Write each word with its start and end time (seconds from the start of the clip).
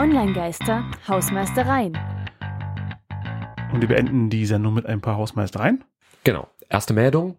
Online-Geister, 0.00 0.90
Hausmeistereien. 1.06 1.92
Und 3.70 3.82
wir 3.82 3.88
beenden 3.88 4.30
die 4.30 4.46
Sendung 4.46 4.72
mit 4.72 4.86
ein 4.86 5.02
paar 5.02 5.18
Hausmeistereien. 5.18 5.84
Genau. 6.24 6.48
Erste 6.70 6.94
Meldung. 6.94 7.36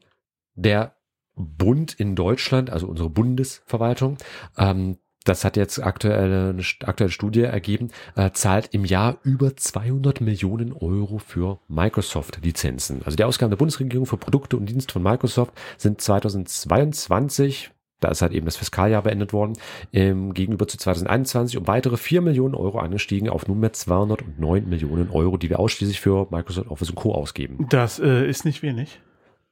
Der 0.54 0.94
Bund 1.34 1.92
in 1.92 2.16
Deutschland, 2.16 2.70
also 2.70 2.86
unsere 2.86 3.10
Bundesverwaltung, 3.10 4.18
ähm, 4.60 5.00
das 5.24 5.44
hat 5.44 5.58
jetzt 5.58 5.80
aktuelle, 5.80 6.50
eine 6.50 6.64
aktuelle 6.88 7.12
Studie 7.12 7.42
ergeben, 7.42 7.90
äh, 8.16 8.30
zahlt 8.30 8.70
im 8.76 8.86
Jahr 8.86 9.18
über 9.24 9.58
200 9.58 10.22
Millionen 10.22 10.72
Euro 10.72 11.18
für 11.18 11.60
Microsoft-Lizenzen. 11.68 13.02
Also 13.06 13.16
die 13.16 13.24
Ausgaben 13.24 13.50
der 13.50 13.58
Bundesregierung 13.58 14.06
für 14.06 14.18
Produkte 14.18 14.56
und 14.56 14.68
Dienste 14.68 14.94
von 14.94 15.02
Microsoft 15.02 15.54
sind 15.80 16.00
2022 16.00 17.72
da 18.02 18.10
ist 18.10 18.22
halt 18.22 18.34
eben 18.34 18.46
das 18.46 18.58
Fiskaljahr 18.58 19.04
beendet 19.04 19.32
worden, 19.32 19.54
ähm, 19.94 20.34
gegenüber 20.34 20.68
zu 20.68 20.78
2021 20.78 21.58
um 21.58 21.68
weitere 21.68 21.96
4 21.96 22.22
Millionen 22.22 22.56
Euro 22.56 22.80
angestiegen 22.80 23.30
auf 23.30 23.48
nunmehr 23.48 23.72
209 23.72 24.68
Millionen 24.68 25.10
Euro, 25.12 25.38
die 25.38 25.50
wir 25.50 25.60
ausschließlich 25.60 26.02
für 26.02 26.28
Microsoft 26.30 26.70
Office 26.70 26.90
und 26.90 26.96
Co. 26.96 27.14
ausgeben. 27.14 27.68
Das 27.70 28.00
äh, 28.00 28.28
ist 28.28 28.44
nicht 28.44 28.62
wenig. 28.62 29.00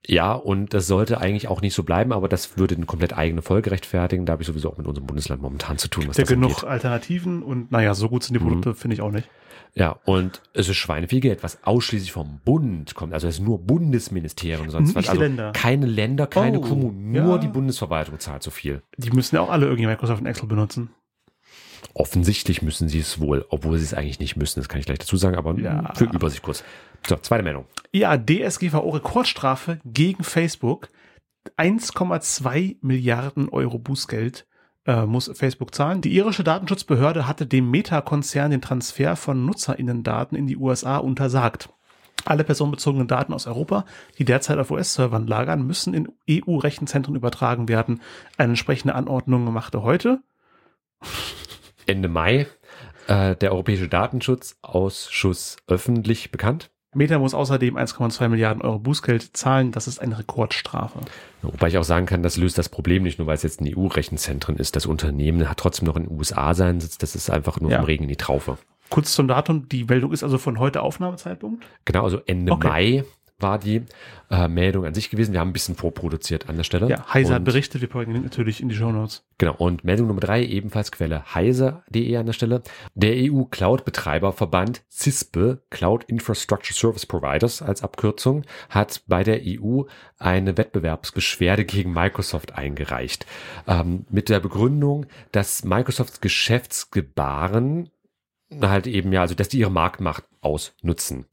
Ja, 0.07 0.33
und 0.33 0.73
das 0.73 0.87
sollte 0.87 1.19
eigentlich 1.19 1.47
auch 1.47 1.61
nicht 1.61 1.73
so 1.73 1.83
bleiben, 1.83 2.13
aber 2.13 2.29
das 2.29 2.57
würde 2.57 2.75
eine 2.75 2.85
komplett 2.85 3.17
eigene 3.17 3.41
Folge 3.41 3.71
rechtfertigen. 3.71 4.25
Da 4.25 4.33
habe 4.33 4.41
ich 4.43 4.47
sowieso 4.47 4.71
auch 4.71 4.77
mit 4.77 4.87
unserem 4.87 5.05
Bundesland 5.05 5.41
momentan 5.41 5.77
zu 5.77 5.87
tun. 5.89 6.05
Was 6.07 6.17
Gibt 6.17 6.29
ja 6.29 6.35
genug 6.35 6.51
angeht. 6.51 6.63
Alternativen 6.69 7.43
und 7.43 7.71
naja, 7.71 7.93
so 7.93 8.09
gut 8.09 8.23
sind 8.23 8.33
die 8.33 8.39
Produkte, 8.39 8.69
mhm. 8.69 8.75
finde 8.75 8.93
ich 8.95 9.01
auch 9.01 9.11
nicht. 9.11 9.29
Ja, 9.75 9.97
und 10.05 10.41
es 10.53 10.67
ist 10.67 10.77
schweineviel 10.77 11.19
Geld, 11.19 11.43
was 11.43 11.63
ausschließlich 11.63 12.11
vom 12.11 12.39
Bund 12.43 12.95
kommt. 12.95 13.13
Also 13.13 13.27
es 13.27 13.35
ist 13.35 13.45
nur 13.45 13.59
Bundesministerien 13.59 14.61
und 14.61 14.71
sonst 14.71 14.87
Nicht 14.87 14.97
was. 14.97 15.09
Also 15.09 15.21
Länder. 15.21 15.51
keine 15.51 15.85
Länder, 15.85 16.25
keine 16.27 16.59
Oh, 16.59 16.61
Kommunen, 16.63 17.11
nur 17.11 17.35
ja. 17.35 17.37
die 17.37 17.47
Bundesverwaltung 17.47 18.19
zahlt 18.19 18.41
so 18.41 18.51
viel. 18.51 18.81
Die 18.97 19.11
müssen 19.11 19.35
ja 19.35 19.41
auch 19.41 19.49
alle 19.51 19.67
irgendwie 19.67 19.85
Microsoft 19.85 20.21
und 20.21 20.27
Excel 20.27 20.47
benutzen. 20.47 20.89
Offensichtlich 21.93 22.61
müssen 22.61 22.87
sie 22.89 22.99
es 22.99 23.19
wohl, 23.19 23.45
obwohl 23.49 23.77
sie 23.77 23.83
es 23.85 23.93
eigentlich 23.93 24.19
nicht 24.19 24.35
müssen. 24.35 24.59
Das 24.59 24.69
kann 24.69 24.79
ich 24.79 24.85
gleich 24.85 24.99
dazu 24.99 25.17
sagen, 25.17 25.35
aber 25.37 25.57
Ja. 25.57 25.93
für 25.95 26.05
Übersicht 26.05 26.41
kurz. 26.41 26.63
So, 27.07 27.15
zweite 27.17 27.43
Meldung. 27.43 27.65
Ja, 27.93 28.17
DSGVO-Rekordstrafe 28.17 29.79
gegen 29.85 30.23
Facebook. 30.23 30.89
1,2 31.57 32.77
Milliarden 32.81 33.49
Euro 33.49 33.79
Bußgeld 33.79 34.45
äh, 34.85 35.05
muss 35.05 35.31
Facebook 35.33 35.73
zahlen. 35.73 36.01
Die 36.01 36.13
irische 36.15 36.43
Datenschutzbehörde 36.43 37.27
hatte 37.27 37.45
dem 37.45 37.69
Meta-Konzern 37.71 38.51
den 38.51 38.61
Transfer 38.61 39.15
von 39.15 39.45
NutzerInnen-Daten 39.45 40.35
in 40.35 40.47
die 40.47 40.57
USA 40.57 40.97
untersagt. 40.97 41.69
Alle 42.25 42.43
personenbezogenen 42.43 43.07
Daten 43.07 43.33
aus 43.33 43.47
Europa, 43.47 43.85
die 44.17 44.25
derzeit 44.25 44.57
auf 44.57 44.71
US-Servern 44.71 45.25
lagern, 45.25 45.65
müssen 45.65 45.93
in 45.93 46.09
EU-Rechenzentren 46.29 47.15
übertragen 47.15 47.69
werden. 47.69 48.01
Eine 48.37 48.49
entsprechende 48.49 48.95
Anordnung 48.95 49.51
machte 49.53 49.83
heute 49.83 50.19
Ende 51.89 52.07
Mai 52.07 52.47
äh, 53.07 53.35
der 53.35 53.51
Europäische 53.51 53.87
Datenschutzausschuss 53.87 55.57
öffentlich 55.67 56.31
bekannt. 56.31 56.69
Meta 56.95 57.19
muss 57.19 57.35
außerdem 57.35 57.77
1,2 57.77 58.29
Milliarden 58.29 58.63
Euro 58.63 58.79
Bußgeld 58.79 59.37
zahlen. 59.37 59.71
Das 59.71 59.87
ist 59.87 59.99
eine 59.99 60.17
Rekordstrafe. 60.17 60.99
Wobei 61.43 61.67
ich 61.67 61.77
auch 61.77 61.83
sagen 61.83 62.07
kann, 62.07 62.23
das 62.23 62.35
löst 62.35 62.57
das 62.57 62.67
Problem 62.69 63.03
nicht 63.03 63.19
nur, 63.19 63.27
weil 63.27 63.35
es 63.35 63.43
jetzt 63.43 63.61
in 63.61 63.77
EU-Rechenzentren 63.77 64.55
ist. 64.57 64.75
Das 64.75 64.87
Unternehmen 64.87 65.47
hat 65.47 65.57
trotzdem 65.59 65.85
noch 65.87 65.95
in 65.97 66.05
den 66.05 66.17
USA 66.17 66.55
seinen 66.55 66.79
Sitz. 66.79 66.97
Das 66.97 67.15
ist 67.15 67.29
einfach 67.29 67.59
nur 67.59 67.69
Ja. 67.69 67.77
vom 67.77 67.85
Regen 67.85 68.03
in 68.05 68.09
die 68.09 68.15
Traufe. 68.15 68.57
Kurz 68.89 69.13
zum 69.13 69.27
Datum. 69.27 69.69
Die 69.69 69.83
Meldung 69.83 70.11
ist 70.11 70.23
also 70.23 70.39
von 70.39 70.57
heute 70.57 70.81
Aufnahmezeitpunkt. 70.81 71.63
Genau, 71.85 72.03
also 72.05 72.21
Ende 72.25 72.53
Okay. 72.53 72.67
Mai 72.67 73.03
war 73.41 73.59
die 73.59 73.83
äh, 74.29 74.47
Meldung 74.47 74.85
an 74.85 74.93
sich 74.93 75.09
gewesen. 75.09 75.33
Wir 75.33 75.39
haben 75.39 75.49
ein 75.49 75.53
bisschen 75.53 75.75
vorproduziert 75.75 76.49
an 76.49 76.57
der 76.57 76.63
Stelle. 76.63 76.89
Ja, 76.89 77.05
Heiser 77.13 77.33
hat 77.35 77.39
Und- 77.39 77.45
berichtet. 77.45 77.81
Wir 77.81 77.89
packen 77.89 78.13
den 78.13 78.23
natürlich 78.23 78.61
in 78.61 78.69
die 78.69 78.75
Show 78.75 78.91
Notes. 78.91 79.23
Genau, 79.37 79.55
und 79.55 79.83
Meldung 79.83 80.07
Nummer 80.07 80.19
drei, 80.19 80.43
ebenfalls 80.43 80.91
Quelle 80.91 81.23
heise.de 81.33 82.17
an 82.17 82.25
der 82.25 82.33
Stelle. 82.33 82.61
Der 82.95 83.13
EU-Cloud-Betreiberverband 83.31 84.83
CISPE, 84.91 85.61
Cloud 85.69 86.03
Infrastructure 86.05 86.73
Service 86.77 87.05
Providers 87.05 87.61
als 87.61 87.83
Abkürzung, 87.83 88.43
hat 88.69 89.03
bei 89.07 89.23
der 89.23 89.41
EU 89.45 89.83
eine 90.17 90.57
Wettbewerbsbeschwerde 90.57 91.65
gegen 91.65 91.93
Microsoft 91.93 92.53
eingereicht. 92.55 93.25
Ähm, 93.67 94.05
mit 94.09 94.29
der 94.29 94.39
Begründung, 94.39 95.05
dass 95.31 95.63
Microsofts 95.63 96.19
Geschäftsgebaren 96.21 97.89
halt 98.61 98.87
eben 98.87 99.11
ja, 99.11 99.21
also 99.21 99.35
dass 99.35 99.49
die 99.49 99.59
ihre 99.59 99.71
Marktmacht 99.71 100.23
ausnutzen. 100.41 101.25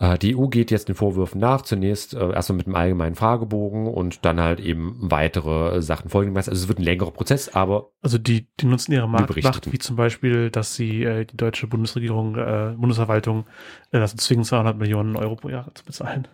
Äh, 0.00 0.18
Die 0.18 0.36
EU 0.36 0.48
geht 0.48 0.70
jetzt 0.70 0.88
den 0.88 0.96
Vorwürfen 0.96 1.40
nach, 1.40 1.62
zunächst 1.62 2.14
äh, 2.14 2.32
erstmal 2.32 2.56
mit 2.56 2.66
einem 2.66 2.74
allgemeinen 2.74 3.14
Fragebogen 3.14 3.86
und 3.86 4.24
dann 4.24 4.40
halt 4.40 4.58
eben 4.58 4.96
weitere 4.98 5.76
äh, 5.76 5.82
Sachen 5.82 6.10
folgen. 6.10 6.36
Also 6.36 6.50
es 6.50 6.66
wird 6.66 6.78
ein 6.78 6.84
längerer 6.84 7.12
Prozess, 7.12 7.54
aber 7.54 7.90
Also 8.02 8.18
die, 8.18 8.48
die 8.58 8.66
nutzen 8.66 8.92
ihre 8.92 9.08
Marktmacht, 9.08 9.72
wie 9.72 9.78
zum 9.78 9.96
Beispiel, 9.96 10.50
dass 10.50 10.74
sie 10.74 11.04
äh, 11.04 11.26
die 11.26 11.36
deutsche 11.36 11.66
Bundesregierung, 11.66 12.36
äh, 12.36 12.74
Bundesverwaltung 12.76 13.44
äh, 13.92 14.00
dazu 14.00 14.16
zwingen, 14.16 14.44
200 14.44 14.76
Millionen 14.76 15.16
Euro 15.16 15.36
pro 15.36 15.50
Jahr 15.50 15.72
zu 15.74 15.84
bezahlen. 15.84 16.26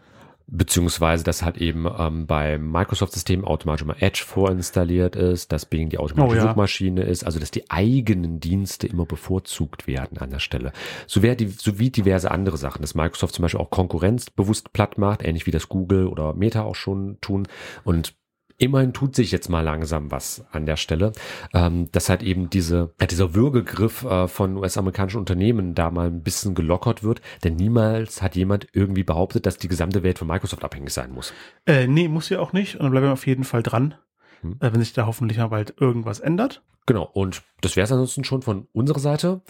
Beziehungsweise 0.49 1.25
dass 1.25 1.43
halt 1.43 1.59
eben 1.59 1.87
ähm, 1.99 2.27
beim 2.27 2.71
Microsoft-System 2.71 3.45
automatisch 3.45 3.83
immer 3.83 4.01
Edge 4.01 4.23
vorinstalliert 4.25 5.17
ist, 5.17 5.51
dass 5.51 5.67
Bing 5.67 5.89
die 5.89 5.99
automatische 5.99 6.37
Oh 6.37 6.43
ja. 6.43 6.49
Suchmaschine 6.49 7.03
ist, 7.03 7.25
also 7.25 7.41
dass 7.41 7.51
die 7.51 7.69
eigenen 7.71 8.39
Dienste 8.39 8.87
immer 8.87 9.07
bevorzugt 9.07 9.87
werden 9.87 10.19
an 10.19 10.31
der 10.31 10.39
Stelle. 10.39 10.73
So 11.07 11.21
die, 11.21 11.49
sowie 11.49 11.91
diverse 11.91 12.31
andere 12.31 12.57
Sachen, 12.57 12.83
dass 12.83 12.95
Microsoft 12.95 13.35
zum 13.35 13.43
Beispiel 13.43 13.61
auch 13.61 13.71
Konkurrenz 13.71 14.31
bewusst 14.31 14.73
platt 14.73 14.99
macht, 14.99 15.25
ähnlich 15.25 15.47
wie 15.47 15.51
das 15.51 15.69
Google 15.69 16.07
oder 16.07 16.35
Meta 16.35 16.63
auch 16.63 16.77
schon 16.77 17.19
tun 17.21 17.49
und 17.83 18.15
Immerhin 18.59 18.93
tut 18.93 19.15
sich 19.15 19.33
jetzt 19.33 19.49
mal 19.49 19.61
langsam 19.61 20.11
was 20.11 20.45
an 20.51 20.65
der 20.67 20.77
Stelle, 20.77 21.13
ähm, 21.53 21.91
dass 21.93 22.09
halt 22.09 22.23
eben 22.23 22.49
diese, 22.49 22.95
dieser 23.11 23.35
Würgegriff 23.35 24.05
äh, 24.05 24.29
von 24.29 24.57
US-amerikanischen 24.57 25.19
Unternehmen 25.19 25.75
da 25.75 25.91
mal 25.91 26.07
ein 26.07 26.23
bisschen 26.23 26.55
gelockert 26.55 27.03
wird, 27.03 27.21
denn 27.45 27.57
niemals 27.57 28.23
hat 28.23 28.35
jemand 28.37 28.67
irgendwie 28.73 29.05
behauptet, 29.05 29.45
dass 29.47 29.59
die 29.59 29.69
gesamte 29.69 30.03
Welt 30.03 30.19
von 30.19 30.29
Microsoft 30.29 30.65
abhängig 30.65 30.93
sein 30.93 31.13
muss. 31.13 31.35
Äh, 31.67 31.87
nee, 31.87 32.09
muss 32.09 32.29
ja 32.31 32.41
auch 32.41 32.53
nicht. 32.53 32.77
Und 32.77 32.83
dann 32.85 32.91
bleiben 32.93 33.07
wir 33.07 33.13
auf 33.13 33.27
jeden 33.27 33.45
Fall 33.45 33.63
dran, 33.63 33.95
Hm. 34.43 34.57
äh, 34.61 34.73
wenn 34.73 34.81
sich 34.81 34.93
da 34.93 35.07
hoffentlich 35.07 35.39
mal 35.39 35.49
bald 35.49 35.75
irgendwas 35.81 36.21
ändert. 36.21 36.63
Genau, 36.87 37.05
und 37.13 37.43
das 37.63 37.75
wäre 37.77 37.85
es 37.85 37.93
ansonsten 37.93 38.25
schon 38.25 38.43
von 38.43 38.69
unserer 38.73 39.01
Seite. 39.01 39.43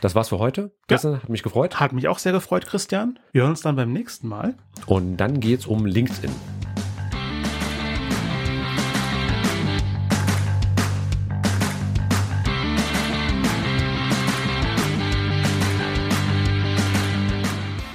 Das 0.00 0.14
war's 0.14 0.30
für 0.30 0.38
heute. 0.38 0.74
Gestern 0.88 1.22
hat 1.22 1.28
mich 1.28 1.42
gefreut. 1.42 1.78
Hat 1.78 1.92
mich 1.92 2.08
auch 2.08 2.18
sehr 2.18 2.32
gefreut, 2.32 2.66
Christian. 2.66 3.18
Wir 3.32 3.42
hören 3.42 3.50
uns 3.50 3.60
dann 3.60 3.76
beim 3.76 3.92
nächsten 3.92 4.26
Mal. 4.28 4.54
Und 4.86 5.16
dann 5.18 5.40
geht's 5.40 5.66
um 5.66 5.84
LinkedIn. 5.84 6.30